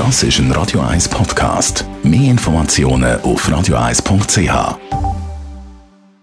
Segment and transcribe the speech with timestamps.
[0.00, 1.84] Das ist ein Radio 1 Podcast.
[2.02, 4.78] Mehr Informationen auf radio1.ch.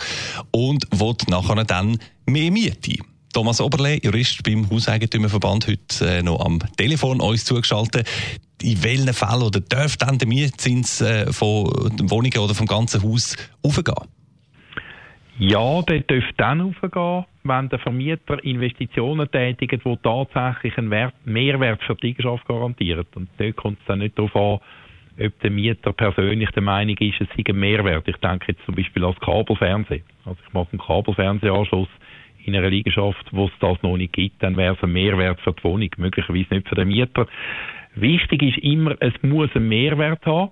[0.52, 2.98] und will nachher dann mehr Miete.
[3.34, 8.08] Thomas Oberle, Jurist beim Hauseigentümerverband, heute äh, noch am Telefon uns zugeschaltet.
[8.62, 11.68] In welchen Fällen oder darf dann der Mietzins äh, von
[12.10, 14.08] Wohnungen oder vom ganzen Haus aufgehen?
[15.40, 21.84] Ja, der dürfte dann aufgehen, wenn der Vermieter Investitionen tätigt, die tatsächlich einen Wert, Mehrwert
[21.84, 23.06] für die Liegenschaft garantieren.
[23.14, 27.22] Und dort kommt es dann nicht darauf an, ob der Mieter persönlich der Meinung ist,
[27.22, 28.08] es sei ein Mehrwert.
[28.08, 30.04] Ich denke jetzt zum Beispiel als Kabelfernsehen.
[30.26, 31.90] Also ich mache einen Kabelfernsehanschluss
[32.48, 35.52] in einer Liegenschaft, wo es das noch nicht gibt, dann wäre es ein Mehrwert für
[35.52, 37.28] die Wohnung, möglicherweise nicht für den Mieter.
[37.96, 40.52] Wichtig ist immer, es muss einen Mehrwert haben.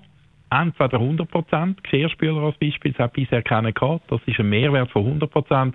[0.52, 5.20] Entweder 100%, Geschirrspüler als Beispiel, das hat bisher keiner gehabt, das ist ein Mehrwert von
[5.20, 5.74] 100%.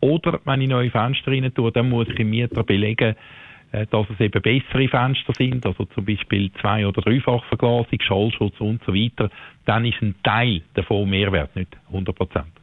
[0.00, 3.16] Oder wenn ich neue Fenster rein tue, dann muss ich im Mieter belegen,
[3.72, 7.44] äh, dass es eben bessere Fenster sind, also zum Beispiel zwei- oder dreifach
[8.00, 9.30] Schallschutz und so weiter.
[9.64, 12.61] Dann ist ein Teil davon Mehrwert, nicht 100%.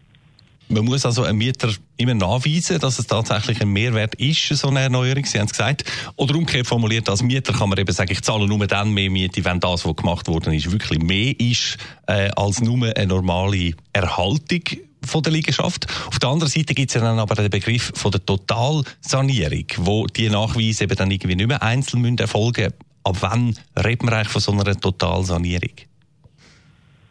[0.72, 4.81] Man muss also einem Mieter immer nachweisen, dass es tatsächlich ein Mehrwert ist, so eine
[4.81, 5.26] Erneuerung.
[5.26, 5.84] Sie haben es gesagt.
[6.16, 9.44] Oder umgekehrt formuliert, als Mieter kann man eben sagen, ich zahle nur dann mehr Miete,
[9.45, 14.61] wenn das, was gemacht worden ist, wirklich mehr ist, äh, als nur eine normale Erhaltung
[15.03, 15.88] von der Liegenschaft.
[16.06, 20.06] Auf der anderen Seite gibt es ja dann aber den Begriff von der Totalsanierung, wo
[20.06, 22.73] die Nachweise eben dann irgendwie nicht mehr einzeln erfolgen müssen.
[23.06, 25.89] Ab wann reden wir eigentlich von so einer Totalsanierung?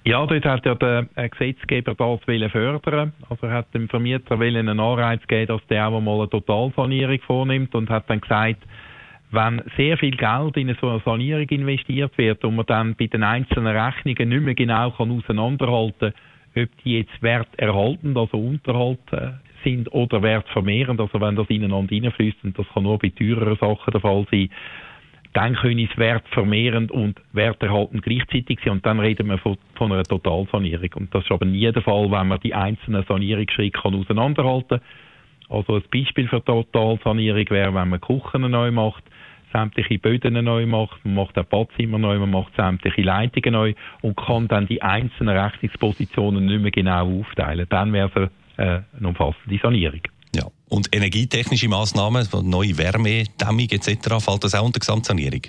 [0.09, 3.12] Ja, dort hat ja der äh, Gesetzgeber das fördern.
[3.28, 7.75] Also er hat dem Vermieter einen Anreiz geben, dass der auch mal eine Totalsanierung vornimmt
[7.75, 8.62] und hat dann gesagt,
[9.33, 13.23] wenn sehr viel Geld in so eine Sanierung investiert wird und man dann bei den
[13.23, 16.15] einzelnen Rechnungen nicht mehr genau kann auseinanderhalten
[16.54, 21.37] kann, ob die jetzt Wert erhalten, also Unterhalt äh, sind oder Wert vermehrend, also wenn
[21.37, 24.49] das ineinander reinfließt, und das kann nur bei teureren Sachen der Fall sein,
[25.38, 30.03] dann können es wertvermehrend und werterhaltend gleichzeitig sein und dann reden wir von, von, einer
[30.03, 30.88] Totalsanierung.
[30.97, 34.88] Und das ist aber nie der Fall, wenn man die einzelnen Sanierungsschritte auseinanderhalten kann.
[35.48, 39.04] Also ein Beispiel für Totalsanierung wäre, wenn man Küchen neu macht,
[39.53, 44.16] sämtliche Böden neu macht, man macht auch Badzimmer neu, man macht sämtliche Leitungen neu und
[44.16, 47.66] kann dann die einzelnen Rechnungspositionen nicht mehr genau aufteilen.
[47.69, 48.10] Dann wäre
[48.56, 50.03] es äh, eine umfassende Sanierung.
[50.69, 55.43] Und energietechnische Massnahmen, neue Wärmedämmung etc., fällt das auch unter Gesamtsanierung?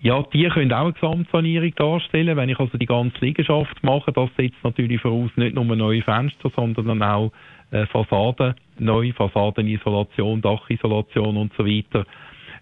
[0.00, 2.36] Ja, die können auch eine Gesamtsanierung darstellen.
[2.36, 6.50] Wenn ich also die ganze Liegenschaft mache, das setzt natürlich voraus nicht nur neue Fenster,
[6.54, 7.32] sondern dann auch
[7.70, 12.06] äh, Fassaden, neue Fassadenisolation, Dachisolation und so weiter.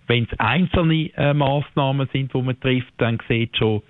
[0.06, 3.83] Wenn es einzelne äh, Massnahmen sind, die man trifft, dann sieht schon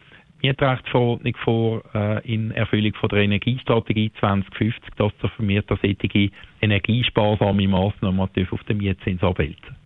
[0.45, 8.21] Mietrechtsverordnung vor äh, in Erfüllung von der Energiestrategie 2050, dass der Vermieter solche energiesparsame Massnahmen
[8.21, 8.31] auf
[8.69, 9.77] den Mietzins abwälzen.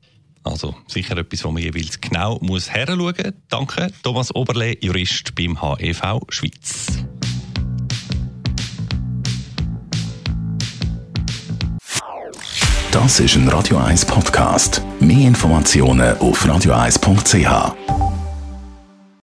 [0.42, 3.32] Also sicher etwas, wo man jeweils genau muss heranschauen muss.
[3.48, 7.06] Danke, Thomas Oberle, Jurist beim HEV Schweiz.
[12.90, 14.82] Das ist ein Radio 1 Podcast.
[14.98, 18.07] Mehr Informationen auf radio1.ch.